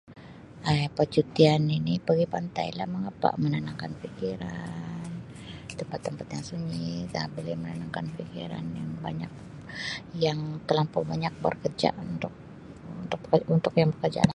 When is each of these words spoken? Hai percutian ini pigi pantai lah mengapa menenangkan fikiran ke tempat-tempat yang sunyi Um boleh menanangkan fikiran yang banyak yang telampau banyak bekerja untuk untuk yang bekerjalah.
Hai 0.67 0.81
percutian 0.97 1.63
ini 1.77 1.93
pigi 2.05 2.25
pantai 2.33 2.67
lah 2.79 2.87
mengapa 2.93 3.29
menenangkan 3.43 3.91
fikiran 4.01 5.03
ke 5.69 5.73
tempat-tempat 5.79 6.27
yang 6.33 6.43
sunyi 6.49 6.89
Um 7.19 7.29
boleh 7.35 7.55
menanangkan 7.61 8.05
fikiran 8.17 8.65
yang 8.79 8.89
banyak 9.05 9.31
yang 10.25 10.39
telampau 10.67 11.01
banyak 11.11 11.33
bekerja 11.43 11.89
untuk 12.07 12.33
untuk 13.53 13.73
yang 13.79 13.89
bekerjalah. 13.93 14.29